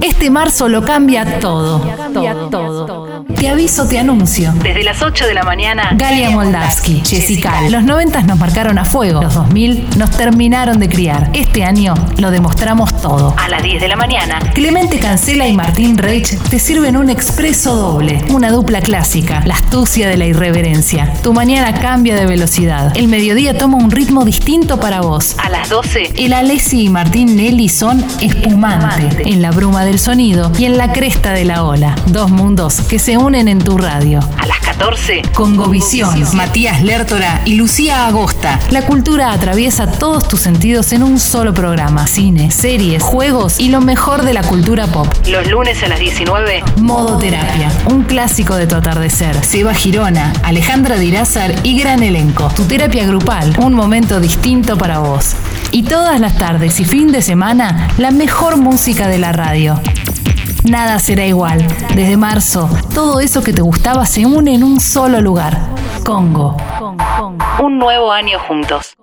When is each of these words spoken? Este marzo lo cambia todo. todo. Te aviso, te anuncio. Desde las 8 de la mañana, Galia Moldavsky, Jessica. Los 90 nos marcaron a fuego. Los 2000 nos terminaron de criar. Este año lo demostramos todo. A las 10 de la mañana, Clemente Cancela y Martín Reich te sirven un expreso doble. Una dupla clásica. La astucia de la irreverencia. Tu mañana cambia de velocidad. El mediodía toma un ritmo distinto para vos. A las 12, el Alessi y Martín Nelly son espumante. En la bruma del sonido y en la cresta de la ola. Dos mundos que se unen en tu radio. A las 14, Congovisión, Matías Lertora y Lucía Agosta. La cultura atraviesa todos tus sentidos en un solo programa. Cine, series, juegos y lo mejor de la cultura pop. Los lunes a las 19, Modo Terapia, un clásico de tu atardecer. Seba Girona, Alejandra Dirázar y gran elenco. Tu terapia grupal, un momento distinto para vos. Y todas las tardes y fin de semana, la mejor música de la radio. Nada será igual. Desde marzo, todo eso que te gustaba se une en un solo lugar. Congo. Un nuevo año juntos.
Este 0.00 0.30
marzo 0.30 0.68
lo 0.68 0.84
cambia 0.84 1.38
todo. 1.40 1.80
todo. 2.50 3.24
Te 3.34 3.48
aviso, 3.48 3.86
te 3.86 3.98
anuncio. 3.98 4.52
Desde 4.62 4.82
las 4.84 5.02
8 5.02 5.26
de 5.26 5.34
la 5.34 5.42
mañana, 5.42 5.90
Galia 5.96 6.30
Moldavsky, 6.30 7.02
Jessica. 7.04 7.68
Los 7.68 7.84
90 7.84 8.22
nos 8.22 8.38
marcaron 8.38 8.78
a 8.78 8.84
fuego. 8.84 9.22
Los 9.22 9.34
2000 9.34 9.88
nos 9.96 10.10
terminaron 10.10 10.78
de 10.78 10.88
criar. 10.88 11.30
Este 11.34 11.64
año 11.64 11.94
lo 12.18 12.30
demostramos 12.30 12.94
todo. 13.00 13.34
A 13.38 13.48
las 13.48 13.62
10 13.62 13.80
de 13.80 13.88
la 13.88 13.96
mañana, 13.96 14.38
Clemente 14.54 14.98
Cancela 14.98 15.48
y 15.48 15.52
Martín 15.52 15.98
Reich 15.98 16.38
te 16.48 16.58
sirven 16.58 16.96
un 16.96 17.10
expreso 17.10 17.74
doble. 17.76 18.24
Una 18.30 18.50
dupla 18.50 18.80
clásica. 18.80 19.42
La 19.44 19.54
astucia 19.54 20.08
de 20.08 20.16
la 20.16 20.26
irreverencia. 20.26 21.12
Tu 21.22 21.32
mañana 21.32 21.74
cambia 21.74 22.14
de 22.16 22.26
velocidad. 22.26 22.96
El 22.96 23.08
mediodía 23.08 23.58
toma 23.58 23.78
un 23.78 23.90
ritmo 23.90 24.24
distinto 24.24 24.78
para 24.80 25.00
vos. 25.00 25.36
A 25.38 25.48
las 25.50 25.68
12, 25.68 26.14
el 26.18 26.32
Alessi 26.32 26.84
y 26.84 26.88
Martín 26.88 27.36
Nelly 27.36 27.68
son 27.68 28.04
espumante. 28.20 29.28
En 29.28 29.42
la 29.42 29.50
bruma 29.50 29.73
del 29.82 29.98
sonido 29.98 30.52
y 30.56 30.66
en 30.66 30.78
la 30.78 30.92
cresta 30.92 31.32
de 31.32 31.44
la 31.44 31.64
ola. 31.64 31.96
Dos 32.06 32.30
mundos 32.30 32.80
que 32.82 33.00
se 33.00 33.16
unen 33.18 33.48
en 33.48 33.58
tu 33.58 33.76
radio. 33.76 34.20
A 34.38 34.46
las 34.46 34.60
14, 34.60 35.22
Congovisión, 35.34 36.22
Matías 36.34 36.82
Lertora 36.82 37.42
y 37.44 37.56
Lucía 37.56 38.06
Agosta. 38.06 38.60
La 38.70 38.82
cultura 38.82 39.32
atraviesa 39.32 39.90
todos 39.90 40.28
tus 40.28 40.40
sentidos 40.40 40.92
en 40.92 41.02
un 41.02 41.18
solo 41.18 41.52
programa. 41.52 42.06
Cine, 42.06 42.52
series, 42.52 43.02
juegos 43.02 43.58
y 43.58 43.70
lo 43.70 43.80
mejor 43.80 44.22
de 44.22 44.34
la 44.34 44.44
cultura 44.44 44.86
pop. 44.86 45.08
Los 45.26 45.48
lunes 45.48 45.82
a 45.82 45.88
las 45.88 45.98
19, 45.98 46.62
Modo 46.76 47.18
Terapia, 47.18 47.72
un 47.90 48.04
clásico 48.04 48.54
de 48.54 48.68
tu 48.68 48.76
atardecer. 48.76 49.42
Seba 49.44 49.74
Girona, 49.74 50.32
Alejandra 50.44 50.98
Dirázar 50.98 51.54
y 51.64 51.78
gran 51.78 52.02
elenco. 52.04 52.48
Tu 52.54 52.64
terapia 52.64 53.06
grupal, 53.06 53.56
un 53.58 53.74
momento 53.74 54.20
distinto 54.20 54.76
para 54.76 55.00
vos. 55.00 55.34
Y 55.74 55.82
todas 55.82 56.20
las 56.20 56.38
tardes 56.38 56.78
y 56.78 56.84
fin 56.84 57.10
de 57.10 57.20
semana, 57.20 57.88
la 57.98 58.12
mejor 58.12 58.56
música 58.56 59.08
de 59.08 59.18
la 59.18 59.32
radio. 59.32 59.74
Nada 60.62 61.00
será 61.00 61.26
igual. 61.26 61.66
Desde 61.96 62.16
marzo, 62.16 62.70
todo 62.94 63.18
eso 63.18 63.42
que 63.42 63.52
te 63.52 63.60
gustaba 63.60 64.06
se 64.06 64.24
une 64.24 64.54
en 64.54 64.62
un 64.62 64.78
solo 64.78 65.20
lugar. 65.20 65.58
Congo. 66.04 66.56
Un 67.60 67.80
nuevo 67.80 68.12
año 68.12 68.38
juntos. 68.46 68.94